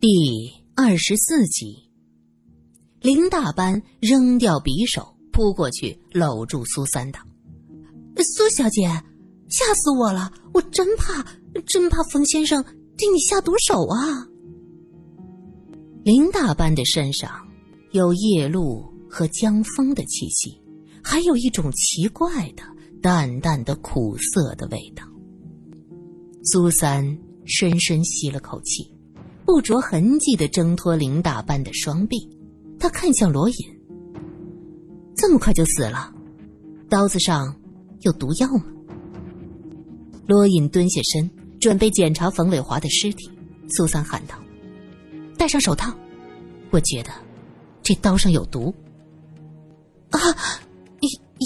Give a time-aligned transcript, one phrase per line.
[0.00, 1.90] 第二十四集，
[3.00, 7.18] 林大班扔掉匕首，扑过去搂住苏三道
[8.22, 8.86] ：“苏小姐，
[9.48, 10.32] 吓死我了！
[10.54, 11.26] 我真怕，
[11.66, 12.62] 真怕冯先生
[12.96, 14.24] 对你下毒手啊！”
[16.06, 17.28] 林大班的身上
[17.90, 20.62] 有夜露和江风的气息，
[21.02, 22.62] 还有一种奇怪的、
[23.02, 25.02] 淡淡的苦涩的味道。
[26.44, 28.96] 苏三深深吸了口气。
[29.48, 32.18] 不着痕迹的挣脱林大班的双臂，
[32.78, 33.56] 他看向罗隐
[35.16, 36.12] ：“这么快就死了？
[36.90, 37.56] 刀子上
[38.00, 38.66] 有毒药吗？”
[40.28, 43.30] 罗隐蹲下身，准备检查冯伟华的尸体。
[43.70, 44.34] 苏三喊道
[45.38, 45.94] ：“戴上手套，
[46.70, 47.08] 我觉得
[47.82, 48.74] 这刀上有毒。”
[50.12, 50.20] 啊，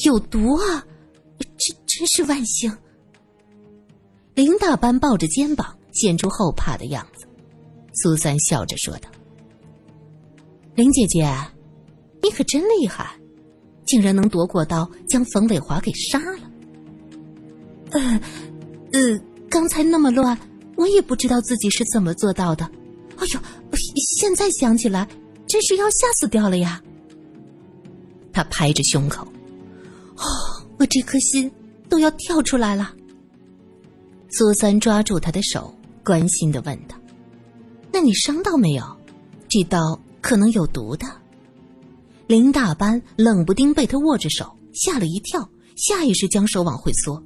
[0.02, 0.84] 有有毒啊！
[1.38, 2.76] 真真是万幸。
[4.34, 7.06] 林大班抱着肩膀，显出后怕的样。
[7.94, 9.08] 苏三笑着说道
[10.74, 11.28] ：“林姐姐，
[12.22, 13.14] 你可真厉害，
[13.86, 16.50] 竟然能夺过刀将冯伟华给杀了。
[17.92, 18.20] ”“呃，
[18.92, 19.20] 呃，
[19.50, 20.38] 刚才那么乱，
[20.76, 22.64] 我也不知道自己是怎么做到的。
[23.16, 23.40] 哎呦，
[24.18, 25.06] 现在想起来，
[25.46, 26.82] 真是要吓死掉了呀！”
[28.32, 29.26] 他拍着胸口
[30.16, 30.24] ：“哦，
[30.78, 31.52] 我这颗心
[31.90, 32.94] 都要跳出来了。”
[34.32, 36.96] 苏三抓住他的手，关心的问道。
[37.92, 38.84] 那你伤到没有？
[39.48, 41.06] 这刀可能有毒的。
[42.26, 47.22] 林大班冷不丁被他握着手，吓了一跳，下意识将手往回缩，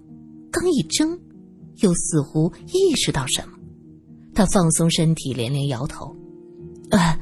[0.51, 1.17] 刚一挣，
[1.77, 3.57] 又似乎意识到什么，
[4.35, 6.17] 他放松身体，连连摇头
[6.91, 7.17] ：“呃，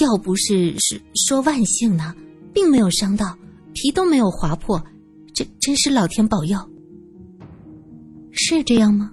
[0.00, 2.14] 要不是是说万幸呢，
[2.52, 3.38] 并没有伤到，
[3.74, 4.82] 皮都没有划破，
[5.32, 6.58] 这真是老天保佑。”
[8.32, 9.12] 是这样吗？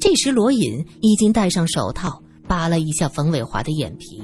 [0.00, 4.22] 这时，罗隐已经戴上手套，扒了一下冯伟华的眼皮。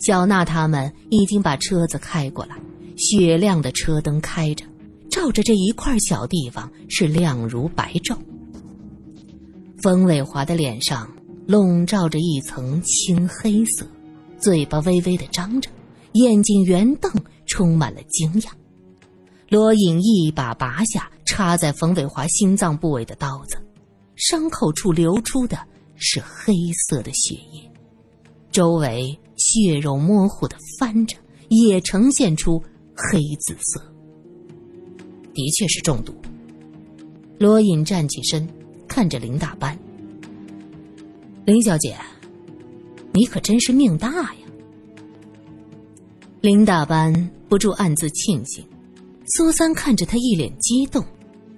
[0.00, 2.56] 小娜他们已经把车子开过来，
[2.96, 4.64] 雪亮的车灯开着，
[5.10, 8.16] 照着这一块小地方是亮如白昼。
[9.82, 11.08] 冯伟华的脸上
[11.46, 13.86] 笼罩着一层青黑色，
[14.38, 15.68] 嘴巴微微的张着，
[16.14, 17.12] 眼睛圆瞪，
[17.44, 18.48] 充满了惊讶。
[19.50, 23.58] 罗隐一把拔下插在冯伟华心脏部位的刀子。
[24.22, 25.58] 伤口处流出的
[25.96, 26.54] 是黑
[26.86, 27.68] 色的血液，
[28.52, 31.16] 周围血肉模糊的翻着，
[31.48, 32.62] 也呈现出
[32.94, 33.82] 黑紫色。
[35.34, 36.14] 的确是中毒。
[37.36, 38.48] 罗隐站起身，
[38.86, 39.76] 看着林大班
[41.44, 41.98] ：“林小姐，
[43.12, 44.40] 你可真是命大呀！”
[46.40, 47.12] 林大班
[47.48, 48.64] 不住暗自庆幸，
[49.26, 51.04] 苏三看着他一脸激动，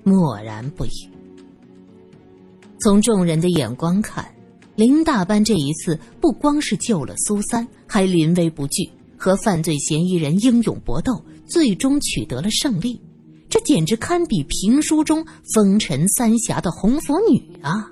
[0.02, 0.88] 默然不语。
[2.84, 4.22] 从众人的眼光看，
[4.76, 8.86] 林大班这一次不光是救了苏三，还临危不惧，
[9.16, 13.00] 和犯罪嫌疑人英勇搏斗，最终取得了胜利。
[13.48, 15.24] 这简直堪比评书中
[15.54, 17.90] 风尘三侠的红拂女啊！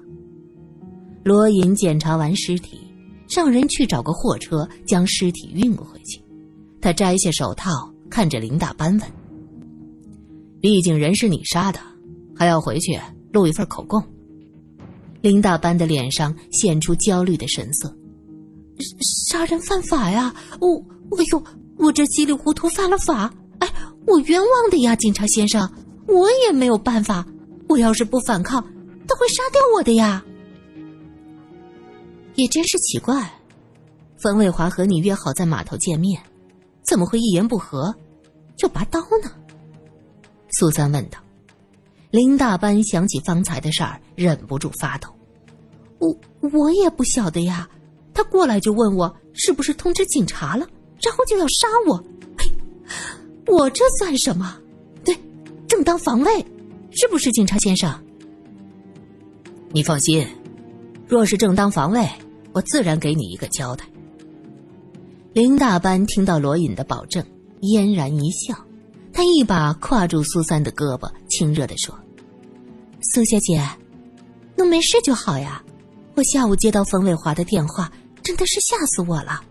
[1.25, 2.79] 罗隐检查完尸体，
[3.35, 6.21] 让人去找个货车将尸体运回去。
[6.83, 9.11] 他摘下手套，看着林大班问
[10.61, 11.81] ：“毕竟人是你杀的，
[12.37, 13.01] 还要回去
[13.33, 13.99] 录一份口供。”
[15.23, 17.95] 林大班的脸上现出焦虑的神色。
[19.29, 20.35] 杀人犯法呀！
[20.61, 20.77] 我，
[21.17, 21.45] 哎呦，
[21.79, 23.33] 我这稀里糊涂犯了法！
[23.61, 23.69] 哎，
[24.07, 25.71] 我冤枉的呀，警察先生，
[26.09, 27.25] 我也没有办法。
[27.69, 28.61] 我要是不反抗，
[29.07, 30.25] 他会杀掉我的呀。
[32.35, 33.31] 也真是奇怪，
[34.17, 36.21] 冯伟华和你约好在码头见面，
[36.83, 37.95] 怎么会一言不合
[38.57, 39.31] 就拔刀呢？
[40.59, 41.22] 苏三问道。
[42.13, 45.09] 林大班想起方才的事儿，忍不住发抖。
[45.99, 46.15] 我
[46.53, 47.67] 我也不晓得呀，
[48.13, 50.69] 他过来就问我是不是通知警察了，
[51.01, 51.97] 然后就要杀我。
[52.37, 52.51] 嘿，
[53.47, 54.55] 我这算什么？
[55.03, 55.17] 对，
[55.67, 56.45] 正当防卫，
[56.91, 57.91] 是不是警察先生？
[59.71, 60.27] 你放心，
[61.09, 62.07] 若是正当防卫，
[62.53, 63.87] 我自然给你一个交代。
[65.33, 67.25] 林大班听到罗隐的保证，
[67.61, 68.55] 嫣然一笑。
[69.15, 71.95] 他一把挎住苏三的胳膊，亲热的说
[73.03, 73.61] ：“苏小姐，
[74.57, 75.63] 能没事就好呀。
[76.15, 77.91] 我下午接到冯伟华的电话，
[78.23, 79.43] 真的是吓死我了。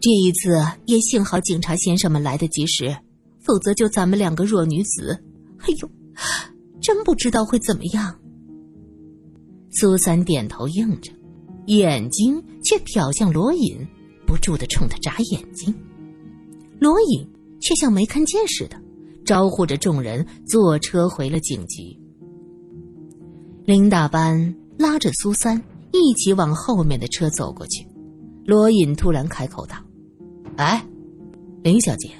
[0.00, 2.96] 这一次也幸好警察先生们来得及时，
[3.40, 5.22] 否则就咱们两个弱女子，
[5.58, 5.90] 哎呦，
[6.80, 8.18] 真不知道会怎么样。”
[9.70, 11.12] 苏三点头应着，
[11.66, 13.78] 眼睛却瞟向罗隐，
[14.26, 15.72] 不住的冲他眨眼睛。
[16.80, 17.30] 罗隐
[17.60, 18.76] 却像没看见似的。
[19.24, 21.96] 招呼着众人坐车回了警局。
[23.64, 25.62] 林大班拉着苏三
[25.92, 27.86] 一起往后面的车走过去。
[28.44, 29.76] 罗隐突然开口道
[30.56, 30.84] ：“哎，
[31.62, 32.10] 林小姐，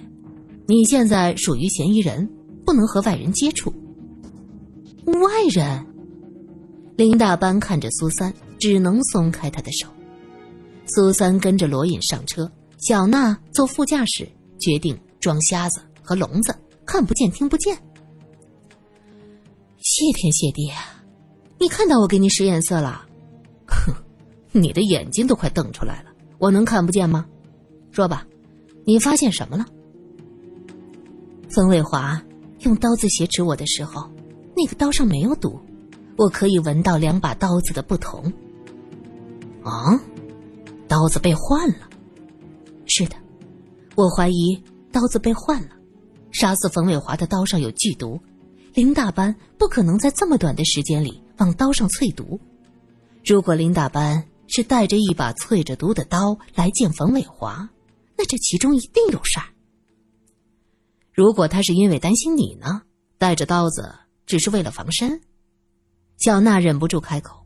[0.66, 2.30] 你现在属于嫌疑人，
[2.64, 3.72] 不能和外人接触。”
[5.04, 5.84] 外人。
[6.96, 9.88] 林大班看着苏三，只能松开他的手。
[10.86, 12.48] 苏三跟着罗隐上车，
[12.78, 14.28] 小娜坐副驾驶，
[14.60, 16.54] 决定装瞎子和聋子，
[16.86, 17.76] 看不见听不见。
[19.78, 20.70] 谢天谢地，
[21.62, 23.06] 你看到我给你使眼色了？
[23.69, 23.94] 哼，
[24.50, 27.25] 你的眼睛都快瞪出来了，我能看不见吗？
[27.93, 28.26] 说吧，
[28.85, 29.64] 你发现什么了？
[31.49, 32.20] 冯伟华
[32.62, 34.11] 用刀子挟持我的时候，
[34.56, 35.56] 那个刀上没有毒，
[36.17, 38.25] 我可以闻到两把刀子的不同。
[39.62, 40.03] 啊？
[40.88, 41.88] 刀子被换了，
[42.87, 43.14] 是的，
[43.94, 44.61] 我怀疑
[44.91, 45.69] 刀子被换了。
[46.32, 48.19] 杀死冯伟华的刀上有剧毒，
[48.75, 52.40] 林大班不可能在这么短的时间里往刀上淬毒。
[53.25, 57.69] 如果林大班是带着一把淬着毒的刀来见冯伟华，
[58.17, 59.46] 那这其中一定有事儿。
[61.12, 62.82] 如果他是因为担心你呢，
[63.19, 63.94] 带着刀子
[64.26, 65.20] 只是为了防身，
[66.19, 67.44] 小娜忍不住开口：“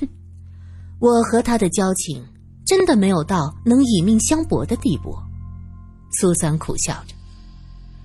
[0.00, 0.08] 哼，
[1.00, 2.24] 我和他的交情。”
[2.66, 5.14] 真的没有到能以命相搏的地步，
[6.12, 7.14] 苏三苦笑着，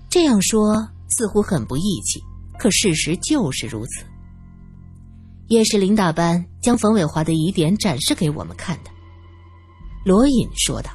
[0.10, 2.22] 这样说似乎很不义气，
[2.60, 4.04] 可事实就是如此。
[5.50, 8.92] 也是林大班将冯伟华的疑点展示给我们看的。
[10.06, 10.92] 罗隐说道：“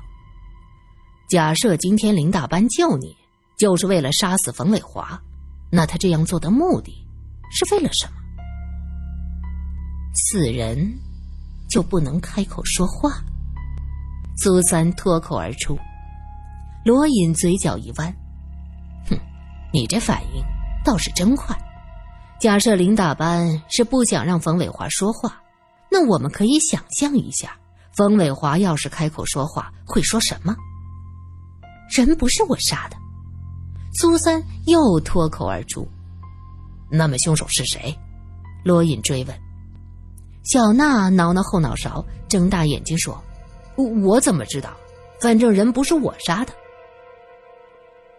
[1.29, 3.15] 假设今天林大班救你，
[3.59, 5.21] 就是为了杀死冯伟华，
[5.71, 6.95] 那他这样做的目的
[7.51, 8.13] 是为了什么？
[10.15, 10.97] 死人
[11.69, 13.23] 就不能开口说话？”
[14.39, 15.77] 苏三脱口而出，
[16.85, 18.15] 罗隐嘴角一弯
[19.11, 19.19] ：“哼，
[19.73, 20.45] 你这反应
[20.85, 21.57] 倒是真快。
[22.41, 25.41] 假设林大班是不想让冯伟华说话，
[25.91, 27.57] 那我们可以想象一下，
[27.97, 30.55] 冯伟华要是开口说话会说什么？
[31.89, 32.97] 人不是我杀的。”
[33.95, 35.89] 苏三又脱口而出
[36.91, 37.97] ：“那么凶手是谁？”
[38.65, 39.37] 罗隐追问。
[40.43, 43.23] 小娜挠挠后脑勺，睁大眼睛说。
[43.77, 44.71] 我我怎么知道？
[45.21, 46.53] 反正人不是我杀的。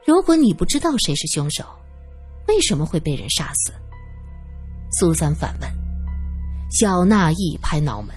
[0.06, 1.64] 如果你不知道谁是凶手，
[2.48, 3.72] 为什么会被人杀死？
[4.98, 5.70] 苏三反问。
[6.72, 8.16] 小娜一拍脑门：“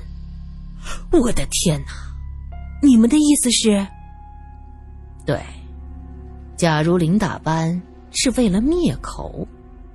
[1.12, 1.92] 我的天哪！
[2.82, 3.86] 你们的意思是？
[5.26, 5.40] 对，
[6.56, 7.80] 假如林大班
[8.10, 9.46] 是为了灭口，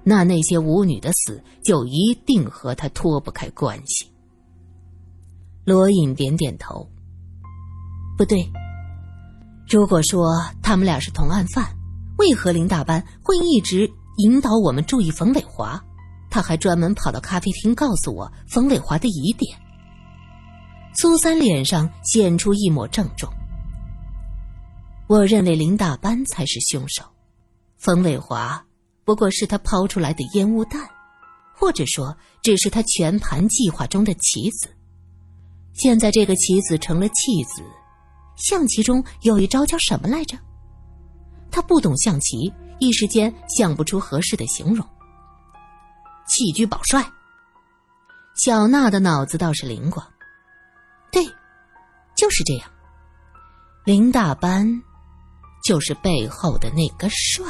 [0.03, 4.12] 那那些舞女的死就一定和他脱不开关系。”
[5.65, 6.88] 罗隐点点头。
[8.18, 8.45] 不对。
[9.68, 10.27] 如果说
[10.62, 11.65] 他们俩是同案犯，
[12.18, 15.81] 为何林大班会一直引导我们注意冯伟华？
[16.33, 19.56] 他还专门跑到咖啡厅告诉我冯伟华的疑点。
[20.95, 23.31] 苏三脸上现出一抹郑重。
[25.06, 27.03] 我认为林大班才是凶手，
[27.77, 28.65] 冯伟华
[29.06, 30.89] 不过是他抛出来的烟雾弹，
[31.53, 34.68] 或者说只是他全盘计划中的棋子。
[35.74, 37.62] 现在这个棋子成了弃子。
[38.38, 40.35] 象棋中有一招叫什么来着？
[41.51, 44.83] 他不懂象棋，一时间想不出合适的形容。
[46.28, 47.04] 弃车保帅。
[48.36, 50.06] 小娜的脑子倒是灵光。
[51.12, 51.24] 对，
[52.16, 52.69] 就是这样。
[53.86, 54.68] 林大班
[55.64, 57.45] 就是背后的那个帅。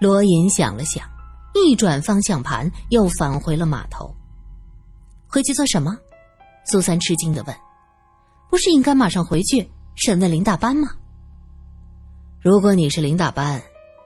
[0.00, 1.08] 罗隐想了想，
[1.54, 4.14] 一转方向盘，又返回了码头。
[5.26, 5.96] 回去做什么？
[6.66, 7.56] 苏三吃惊的问。
[8.48, 10.88] 不是应该马上回去审问林大班吗？
[12.40, 13.62] 如果你是林大班，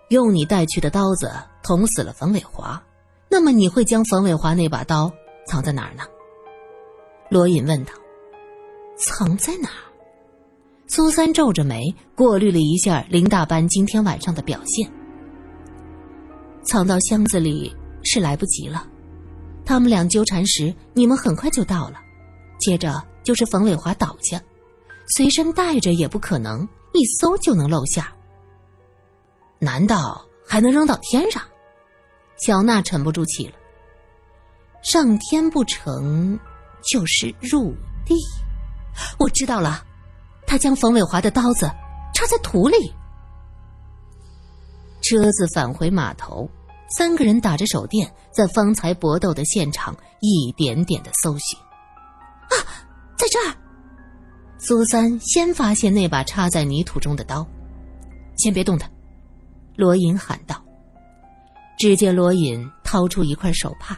[0.08, 1.32] 用你带去的刀子
[1.64, 2.80] 捅死了冯伟华，
[3.28, 5.10] 那么你会将冯伟华那把刀
[5.48, 6.04] 藏在哪儿呢？
[7.28, 7.92] 罗隐问道。
[8.96, 9.82] 藏在哪儿？
[10.86, 14.88] 苏三皱着眉，过滤了一下林大班今天晚上的表现。
[16.64, 18.86] 藏到箱子里是来不及了，
[19.64, 21.96] 他们俩纠缠时，你们很快就到了，
[22.60, 23.02] 接着。
[23.24, 24.38] 就是冯伟华倒下，
[25.08, 28.04] 随身带着也不可能，一搜就能露馅。
[29.58, 31.42] 难道还能扔到天上？
[32.38, 33.54] 乔娜沉不住气了。
[34.82, 36.38] 上天不成，
[36.90, 37.74] 就是入
[38.04, 38.14] 地。
[39.18, 39.84] 我知道了，
[40.46, 41.70] 他将冯伟华的刀子
[42.14, 42.76] 插在土里。
[45.02, 46.48] 车子返回码头，
[46.96, 51.58] 三个人打着手电，在方才搏斗的现场一点点的搜寻。
[51.58, 52.56] 啊！
[53.16, 53.54] 在这儿，
[54.58, 57.46] 苏三先发现那把插在泥土中的刀。
[58.36, 58.90] 先别动它，
[59.76, 60.63] 罗隐喊道。
[61.78, 63.96] 只见罗隐掏出一块手帕，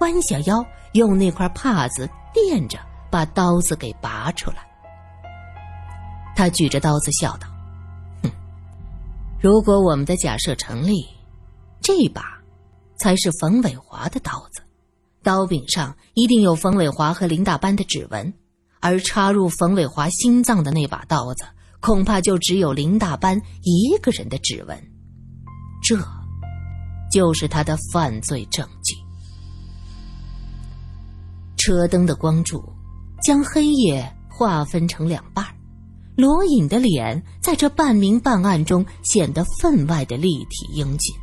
[0.00, 2.78] 弯下腰，用那块帕子垫着，
[3.10, 4.58] 把刀子给拔出来。
[6.34, 7.48] 他举着刀子笑道
[8.22, 8.30] ：“哼，
[9.40, 11.06] 如果我们的假设成立，
[11.80, 12.22] 这把
[12.96, 14.62] 才是冯伟华的刀子，
[15.22, 18.32] 刀柄上一定有冯伟华和林大班的指纹，
[18.80, 21.44] 而插入冯伟华心脏的那把刀子，
[21.80, 24.78] 恐怕就只有林大班一个人的指纹。
[25.82, 25.96] 这，
[27.10, 28.94] 就是他的犯罪证据。”
[31.56, 32.62] 车灯的光柱
[33.24, 35.44] 将黑夜划分成两半
[36.16, 41.14] 罗隐的脸在这半明半暗中显得分外的立体英俊。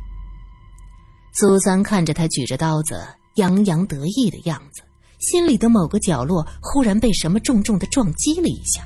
[1.32, 3.02] 苏三看着他举着刀子
[3.36, 4.82] 洋洋得意的样子，
[5.18, 8.82] 心里的某个角落忽然被什么重重的撞击了一下。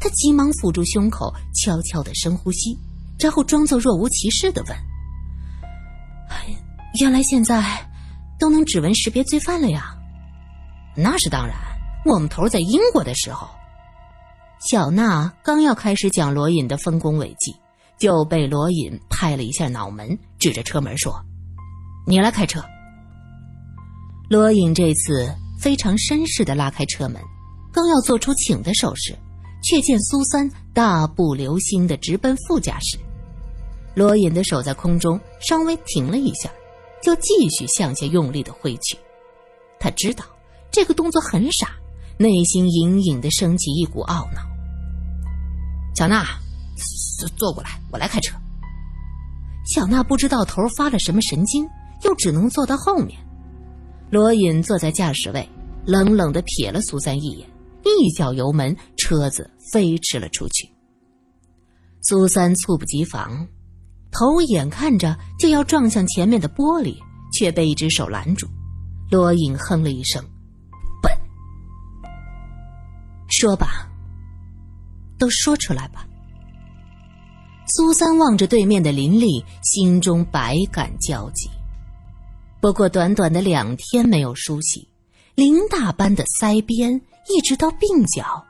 [0.00, 2.78] 他急忙抚住胸口，悄悄的深呼吸，
[3.18, 4.76] 然后装作若无其事的问
[7.00, 7.62] ：“原来现在
[8.38, 9.94] 都能指纹识别罪犯了呀？”
[10.96, 11.56] 那是当然。
[12.04, 13.48] 我们头在英国的时候，
[14.60, 17.54] 小娜刚要开始讲罗隐的丰功伟绩，
[17.98, 21.12] 就被罗隐拍了一下脑门，指着车门说
[22.06, 22.64] ：“你来开车。”
[24.30, 27.20] 罗隐这次非常绅士的拉开车门，
[27.72, 29.14] 刚要做出请的手势，
[29.62, 32.98] 却见苏三大步流星的直奔副驾驶。
[33.98, 36.48] 罗隐的手在空中稍微停了一下，
[37.02, 38.96] 就继续向下用力的挥去。
[39.80, 40.24] 他知道。
[40.70, 41.70] 这个动作很傻，
[42.18, 44.42] 内心隐隐的升起一股懊恼。
[45.96, 46.24] 小娜，
[47.18, 48.36] 坐坐过来，我来开车。
[49.64, 51.66] 小娜不知道头发了什么神经，
[52.04, 53.18] 又只能坐到后面。
[54.10, 55.48] 罗隐坐在驾驶位，
[55.86, 57.48] 冷冷的瞥了苏三一眼，
[57.82, 60.70] 一脚油门，车子飞驰了出去。
[62.02, 63.48] 苏三猝不及防，
[64.10, 66.96] 头眼看着就要撞向前面的玻璃，
[67.32, 68.46] 却被一只手拦住。
[69.10, 70.22] 罗隐哼了一声。
[71.02, 71.12] 笨
[73.28, 73.88] 说吧，
[75.18, 76.06] 都说出来吧。
[77.68, 81.50] 苏三望着对面的林丽，心中百感交集。
[82.60, 84.88] 不过短短的两天没有梳洗，
[85.34, 88.44] 林大般的腮边一直到鬓角，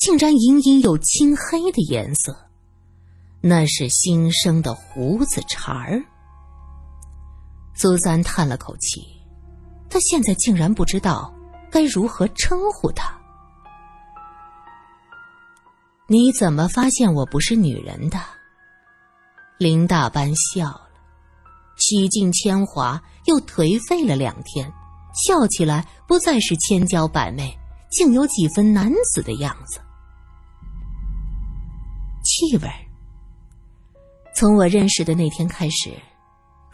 [0.00, 2.34] 竟然隐隐有青黑的颜色，
[3.40, 6.02] 那是新生的胡子茬儿。
[7.74, 9.00] 苏三叹了口气，
[9.88, 11.32] 他现在竟然不知道
[11.70, 13.16] 该如何称呼他。
[16.08, 18.18] 你怎么发现我不是女人的？
[19.58, 20.88] 林大班笑了，
[21.76, 24.72] 洗尽铅华，又颓废了两天，
[25.14, 27.56] 笑起来不再是千娇百媚，
[27.90, 29.80] 竟有几分男子的样子。
[32.24, 32.68] 气味
[34.38, 35.90] 从我认识的那天开始，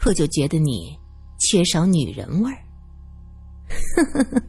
[0.05, 0.95] 我就觉得你
[1.39, 2.57] 缺少女人味儿。
[3.95, 4.43] 呵呵呵，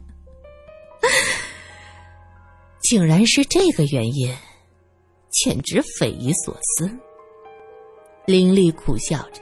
[2.83, 4.31] 竟然是这个原因。
[5.31, 6.89] 简直匪夷所思。
[8.25, 9.41] 林丽苦笑着：“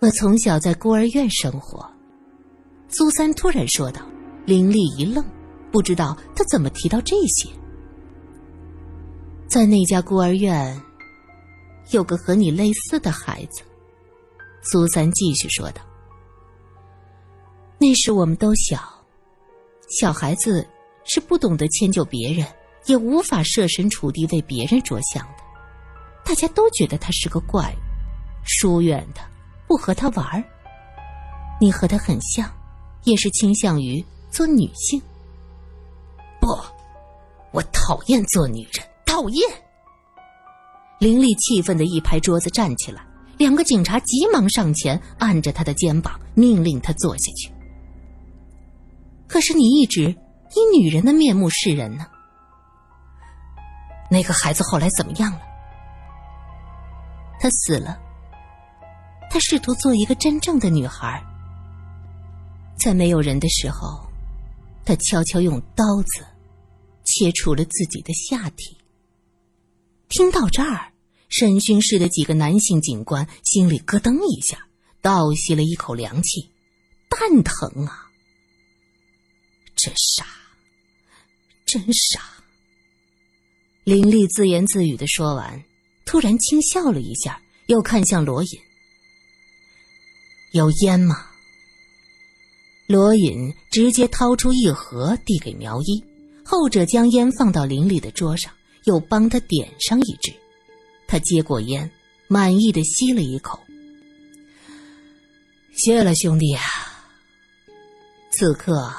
[0.00, 1.86] 我从小在孤儿院生活。”
[2.88, 4.00] 苏三突然说道。
[4.46, 5.22] 林丽一愣，
[5.70, 7.50] 不知道他怎么提到这些。
[9.46, 10.82] 在那家孤儿院，
[11.90, 13.62] 有个和你类似的孩子。
[14.62, 15.82] 苏三继续说道
[17.78, 18.80] ：“那时我们都小，
[19.88, 20.66] 小孩子
[21.04, 22.46] 是不懂得迁就别人。”
[22.86, 25.42] 也无法设身处地为别人着想的，
[26.24, 27.80] 大家都觉得他是个怪物，
[28.46, 29.28] 疏远他，
[29.66, 30.42] 不和他玩儿。
[31.60, 32.50] 你和他很像，
[33.04, 34.98] 也是倾向于做女性。
[36.40, 36.56] 不，
[37.50, 39.46] 我讨厌做女人，讨厌！
[40.98, 43.04] 林丽气愤的一拍桌子，站起来。
[43.36, 47.52] 两个警察急忙上前，按着他的肩膀，命令他坐下去。
[49.28, 52.04] 可是你一直以女人的面目示人呢？
[54.10, 55.40] 那个孩子后来怎么样了？
[57.38, 57.96] 他死了。
[59.30, 61.22] 他试图做一个真正的女孩，
[62.80, 64.00] 在没有人的时候，
[64.84, 66.24] 他悄悄用刀子
[67.04, 68.76] 切除了自己的下体。
[70.08, 70.92] 听到这儿，
[71.28, 74.66] 审讯室的几个男性警官心里咯噔一下，
[75.02, 76.48] 倒吸了一口凉气，
[77.08, 78.06] 蛋疼啊！
[79.76, 80.26] 真傻，
[81.66, 82.20] 真傻。
[83.84, 85.62] 林丽自言自语的说完，
[86.04, 88.50] 突然轻笑了一下，又看向罗隐
[90.52, 91.26] ：“有烟吗？”
[92.88, 96.02] 罗隐直接掏出一盒递给苗一，
[96.44, 98.52] 后者将烟放到林丽的桌上，
[98.84, 100.32] 又帮他点上一支。
[101.06, 101.90] 他接过烟，
[102.26, 103.58] 满意的吸了一口
[105.74, 106.62] ：“谢了，兄弟啊。”
[108.30, 108.92] 此刻，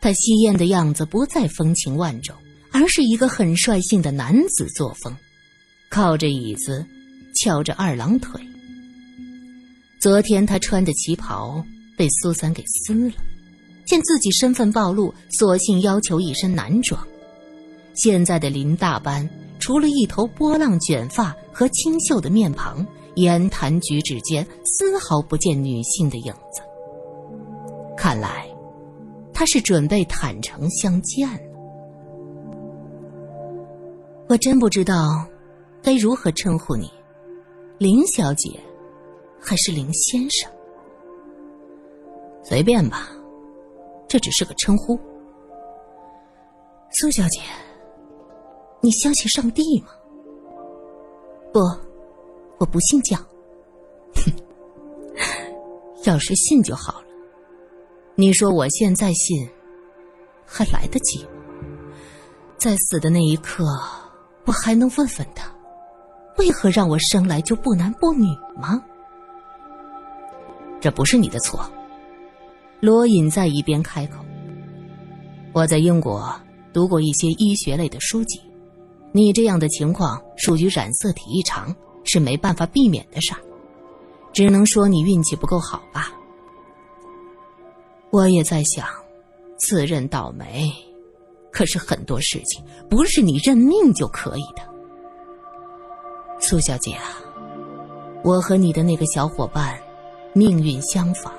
[0.00, 2.36] 他吸烟的样子不再风情万种，
[2.72, 5.16] 而是一个很率性的男子作风，
[5.88, 6.84] 靠着椅子，
[7.36, 8.40] 翘着二郎腿。
[10.00, 11.64] 昨天他穿的旗袍
[11.96, 13.14] 被苏三给撕了，
[13.86, 17.06] 见自己身份暴露，索性要求一身男装。
[17.94, 26.62] 现在的林大班，除了一头波浪卷发和清秀的面庞，言谈举止间丝毫不见女性的影子。
[27.96, 28.48] 看来。
[29.34, 31.40] 他是准备坦诚相见了。
[34.28, 35.26] 我真不知道
[35.82, 36.88] 该如何称呼你，
[37.78, 38.60] 林小姐，
[39.40, 40.48] 还是林先生？
[42.44, 43.08] 随便吧，
[44.06, 44.96] 这只是个称呼。
[46.90, 47.40] 苏小姐，
[48.84, 49.90] 你相信上帝吗？
[51.52, 51.60] 不，
[52.58, 53.16] 我不信教。
[54.16, 54.32] 哼，
[56.04, 57.06] 要是信就好了。
[58.16, 59.48] 你说我现在信，
[60.44, 61.30] 还来得及吗？
[62.58, 63.64] 在死的那一刻，
[64.46, 65.48] 我还能问问他，
[66.38, 68.26] 为何让我生来就不男不女
[68.60, 68.82] 吗？
[70.80, 71.64] 这不是你的错。
[72.80, 74.18] 罗隐在一边开口
[75.54, 76.34] ：“我在英国
[76.72, 78.40] 读过一些医学类的书籍，
[79.12, 83.40] 你这样的情况属于染色体异常，是没办法避免的事儿，
[84.32, 86.12] 只能说你运气不够好吧。”
[88.10, 88.86] 我也在想，
[89.58, 90.70] 自认倒霉，
[91.50, 94.62] 可是很多事情不是你认命就可以的。
[96.38, 97.20] 苏小姐啊，
[98.24, 99.78] 我和你的那个小伙伴
[100.34, 101.32] 命运相仿，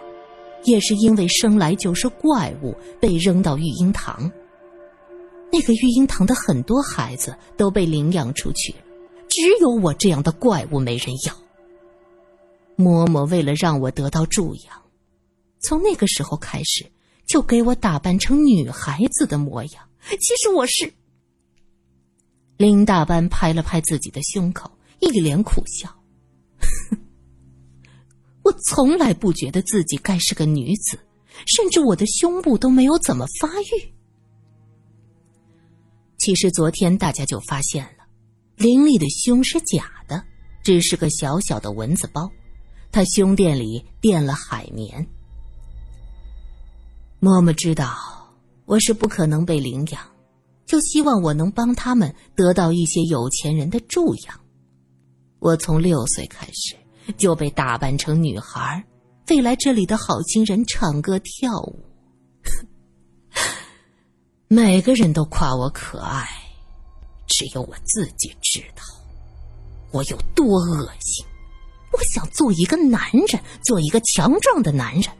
[0.64, 4.32] 也是因为生来就是怪物被扔到育婴堂。
[5.54, 8.80] 那个育婴堂的很多孩子都被领养出去了，
[9.30, 11.34] 只有我这样的怪物没人要。
[12.76, 14.82] 嬷嬷为了让我得到助养。
[15.60, 16.92] 从那个时候开始，
[17.28, 19.88] 就给我打扮成女孩子的模样。
[20.10, 20.92] 其实我是
[22.58, 25.88] 林大班拍了拍自己的胸口，一脸苦笑。
[28.42, 30.98] 我从来不觉得自己该是个女子，
[31.46, 33.94] 甚至我的胸部都没有怎么发育。
[36.24, 38.06] 其实昨天大家就发现了，
[38.56, 40.24] 林丽的胸是假的，
[40.64, 42.32] 只是个小小的蚊子包，
[42.94, 45.06] 她胸垫里垫了海绵。
[47.20, 47.94] 嬷嬷知道
[48.64, 50.02] 我是不可能被领养，
[50.66, 54.40] 就希望我能帮他们得到一些有钱人的助养。
[55.40, 56.78] 我从六岁开始
[57.18, 58.82] 就被打扮成女孩，
[59.30, 61.84] 为来这里的好心人唱歌跳舞。
[64.54, 66.28] 每个人都夸我可爱，
[67.26, 68.84] 只有我自己知道
[69.90, 71.26] 我有多恶心。
[71.92, 75.12] 我想做一个男人，做一个强壮的男人。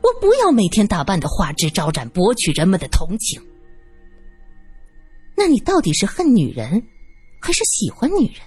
[0.00, 3.38] 我不要每天打扮的花枝招展，博取人们的同情。
[5.36, 6.82] 那你到底是恨女人，
[7.42, 8.40] 还是喜欢女人？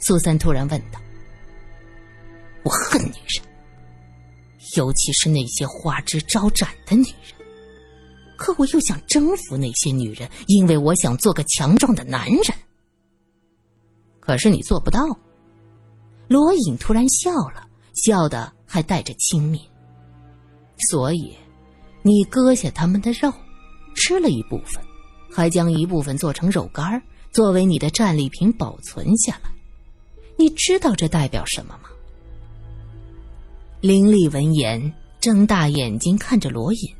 [0.00, 1.00] 苏三突然问道。
[2.64, 3.44] 我恨女人，
[4.74, 7.39] 尤其是那些花枝招展的女人。
[8.40, 12.56] 可我又想征服那些女人，因为我想做个强壮的男人。
[14.18, 15.00] 可是你做不到。
[16.26, 19.60] 罗隐突然笑了笑，的还带着轻蔑。
[20.88, 21.36] 所以，
[22.00, 23.30] 你割下他们的肉，
[23.94, 24.82] 吃了一部分，
[25.30, 29.50] 还将一部分做成肉干作为你的战利品保存下来。
[30.38, 31.90] 你知道这代表什么吗？
[33.82, 36.94] 林丽闻言，睁大眼睛看着罗隐，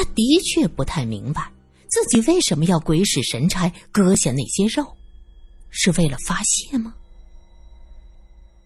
[0.00, 1.52] 他的确不太明白
[1.88, 4.96] 自己为什么要鬼使神差割下那些肉，
[5.68, 6.94] 是为了发泄吗？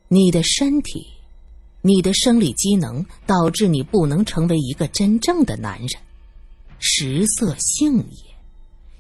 [0.07, 1.09] 你的身体。
[1.87, 5.91] 你的生理机能导致你不能成为一个真正的男人，
[6.79, 8.35] 食色性也。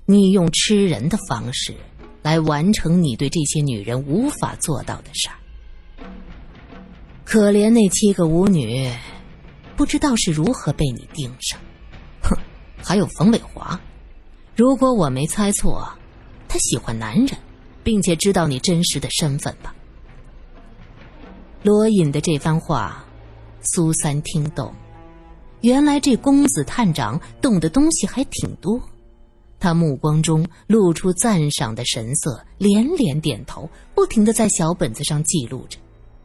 [0.05, 1.75] 你用吃人的方式
[2.20, 5.37] 来完成你对这些女人无法做到的事儿。
[7.25, 8.92] 可怜那七个舞女，
[9.77, 11.59] 不知道是如何被你盯上。
[12.85, 13.81] 还有冯伟华，
[14.55, 15.88] 如果我没猜错，
[16.47, 17.31] 他喜欢男人，
[17.83, 19.75] 并且知道你真实的身份吧。
[21.62, 23.03] 罗隐的这番话，
[23.62, 24.73] 苏三听懂。
[25.62, 28.79] 原来这公子探长懂的东西还挺多。
[29.59, 35.79] 他目光中露出赞赏的神色，连连点头，不停的在小本子上记录着。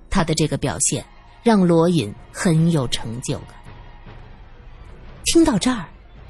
[0.10, 1.06] 他的这个表现
[1.42, 3.56] 让罗隐很有成就感。
[5.24, 5.88] 听到这儿，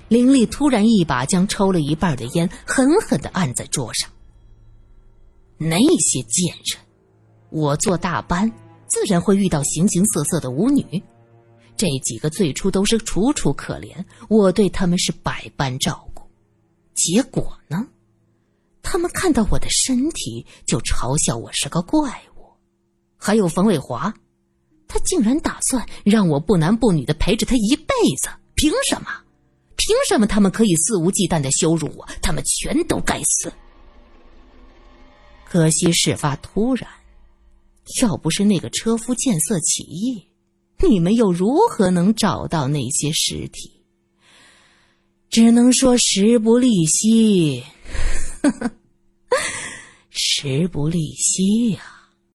[0.10, 4.10] 林丽突然一把将抽了一半的烟狠狠的按在桌上。
[5.58, 6.84] 那些贱人，
[7.50, 8.52] 我做大班。
[8.92, 11.04] 自然会遇到形形色色的舞女，
[11.78, 16.24] 这几个最初都是楚楚可怜，我对他们是百般照顾。
[16.96, 17.86] 结果呢？
[18.82, 22.50] 他们看到我的身体就嘲笑我是个怪物。
[23.16, 24.12] 还有冯伟华，
[24.88, 27.94] 他竟然打算让我不男不女的陪着他一辈
[28.24, 28.30] 子。
[28.56, 29.08] 凭什么？
[29.80, 32.06] 凭什么他们可以肆无忌惮的羞辱我？
[32.22, 33.52] 他们全都该死！
[35.46, 36.86] 可惜事发突然，
[38.02, 40.28] 要不是那个车夫见色起意，
[40.88, 43.72] 你们又如何能找到那些尸体？
[45.30, 47.64] 只能说时不利兮，
[50.12, 51.99] 时不利兮呀。